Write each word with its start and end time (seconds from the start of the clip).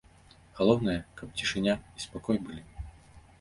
Галоўнае, 0.59 0.95
каб 1.21 1.27
цішыня 1.41 1.77
і 2.01 2.05
спакой 2.07 2.41
былі. 2.49 2.63